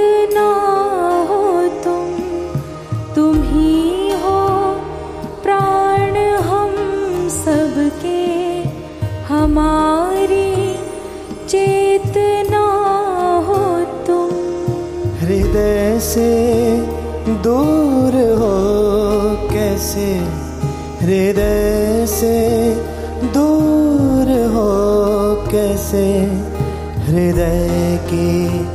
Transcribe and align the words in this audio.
हो 0.00 1.68
तुम 1.68 2.18
तुम 3.14 3.42
ही 3.42 4.10
हो 4.10 4.74
प्राण 5.42 6.16
हम 6.40 6.74
सबके। 7.28 8.24
हमारी 9.34 10.74
चेतना 11.48 12.66
हो 13.48 13.84
तुम। 14.06 14.30
हृदय 15.18 15.98
से 16.00 16.76
दूर 17.28 18.12
हो 18.38 18.54
कैसे? 19.52 20.14
हृदय 21.02 22.06
से 22.06 22.70
दूर 23.24 24.46
हो 24.54 24.70
कैसे? 25.50 26.22
हृदय 26.94 28.00
की 28.04 28.66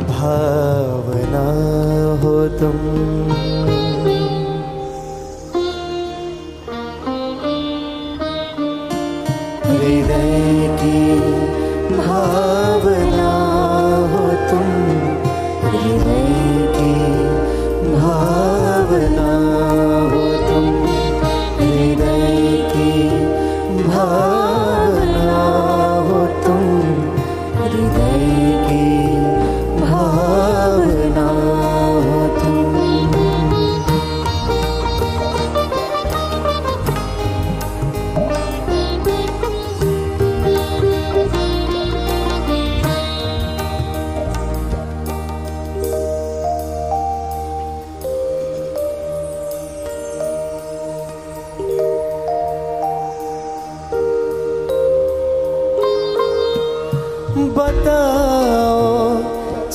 भावना 0.00 1.46
हो 2.22 2.34
तुम। 2.48 2.78
हृदय 9.66 10.68
की 10.80 11.00
भावना 11.96 13.41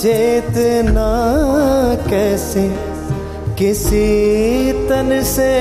चेतना 0.08 1.08
कैसे 2.10 2.62
किसी 3.60 4.72
तन 4.90 5.10
से 5.26 5.56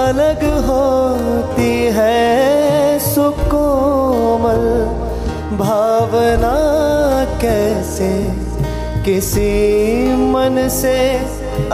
अलग 0.00 0.44
होती 0.66 1.70
है 1.96 2.98
सुकोमल 3.06 4.66
भावना 5.56 6.52
कैसे 7.40 8.12
किसी 9.04 9.50
मन 10.32 10.68
से 10.68 10.98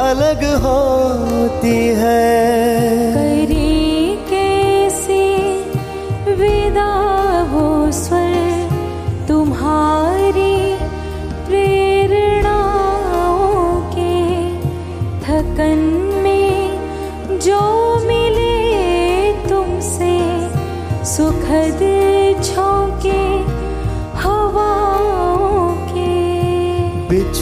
अलग 0.06 0.44
होती 0.66 1.76
है? 1.98 3.57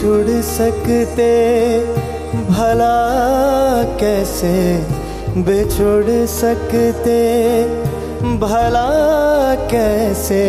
बिछुड़ 0.07 0.41
सकते, 0.41 1.31
भला 2.49 2.97
कैसे 3.99 4.51
बिछुड़ 5.37 6.25
सकते, 6.25 7.17
भला 8.37 8.87
कैसे 9.67 10.43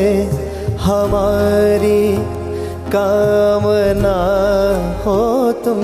हमारी 0.81 2.17
कामना 2.95 4.15
हो 5.05 5.53
तुम। 5.65 5.83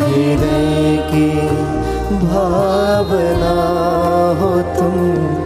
हृदय 0.00 0.98
की 1.12 1.30
भावना 2.26 3.56
हो 4.40 4.52
तुम। 4.76 5.43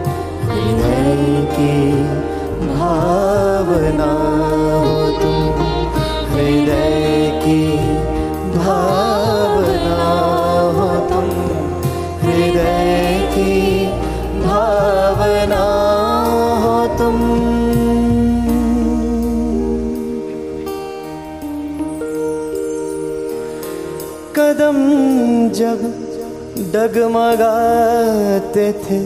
की 1.50 1.74
भावना 2.66 4.12
हो 4.84 4.96
तुम, 5.10 5.36
हृदय 6.32 7.30
की 7.44 7.62
भावना 8.58 10.02
हो 10.72 10.88
तुम, 11.08 11.28
हृदय 12.22 12.92
की 13.34 13.54
भावना 14.40 15.64
हो 16.62 16.76
तुम। 16.98 17.16
कदम 24.36 24.78
जब 25.48 25.78
डगमगाते 26.72 28.66
थे 28.72 29.00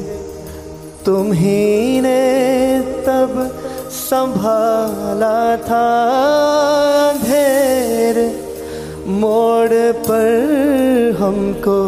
तुम 1.06 1.32
ही 1.32 2.00
ने 2.00 2.80
तब 3.06 3.60
संभाला 3.90 5.56
था 5.56 5.86
अंधेर। 7.08 8.16
मोड़ 9.06 9.92
पर 9.92 11.16
हमको 11.20 11.78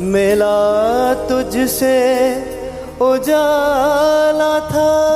मिला 0.00 1.14
तुझसे 1.14 1.98
उजाला 3.00 4.60
था। 4.60 5.13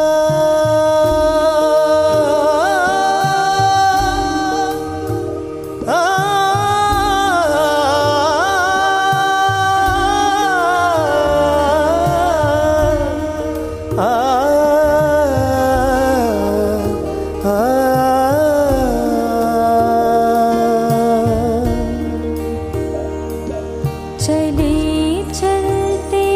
चले 24.29 25.23
चलते 25.33 26.27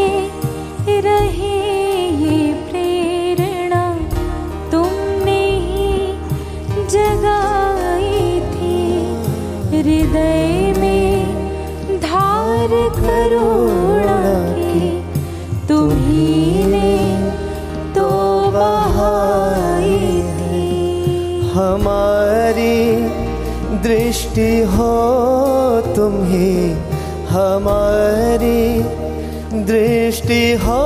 रहे 1.00 1.56
ये 2.08 2.52
प्रेरणा। 2.52 3.82
तुमने 4.72 5.42
ही 5.64 5.96
जगाई 6.86 8.40
थी। 8.52 8.78
हृदय 9.74 10.74
में 10.78 11.36
धार 12.00 12.68
करुणा 12.96 14.20
की। 14.56 15.04
तुम्ही 15.68 16.44
तो 17.92 18.08
बहाई 18.50 20.00
थी। 20.32 20.70
हमारी 21.50 22.80
दृष्टि 23.82 24.62
हो 24.62 24.94
तुम 25.96 26.24
ही 26.24 26.74
हमारी 27.32 28.62
दृष्टि 29.68 30.42
हो 30.64 30.82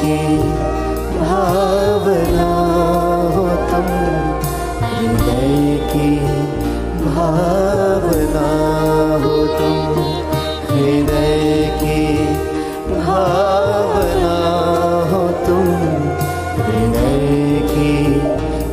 की 0.00 0.18
भावना 1.18 2.55
की 17.62 18.20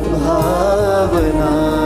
भावना। 0.08 1.83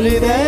Believe 0.00 0.22
that. 0.22 0.39